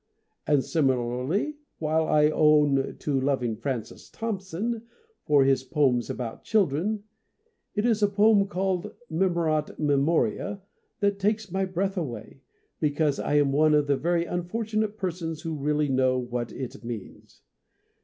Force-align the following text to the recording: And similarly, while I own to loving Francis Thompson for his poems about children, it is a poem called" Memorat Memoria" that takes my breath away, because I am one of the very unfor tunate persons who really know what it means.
And 0.47 0.63
similarly, 0.63 1.57
while 1.77 2.07
I 2.07 2.31
own 2.31 2.95
to 2.97 3.21
loving 3.21 3.55
Francis 3.55 4.09
Thompson 4.09 4.87
for 5.25 5.43
his 5.43 5.63
poems 5.63 6.09
about 6.09 6.43
children, 6.43 7.03
it 7.75 7.85
is 7.85 8.01
a 8.01 8.07
poem 8.07 8.47
called" 8.47 8.95
Memorat 9.11 9.77
Memoria" 9.77 10.63
that 11.01 11.19
takes 11.19 11.51
my 11.51 11.65
breath 11.65 11.97
away, 11.97 12.41
because 12.79 13.19
I 13.19 13.35
am 13.35 13.51
one 13.51 13.75
of 13.75 13.85
the 13.85 13.95
very 13.95 14.25
unfor 14.25 14.63
tunate 14.65 14.97
persons 14.97 15.43
who 15.43 15.53
really 15.53 15.87
know 15.87 16.17
what 16.17 16.51
it 16.51 16.83
means. 16.83 17.43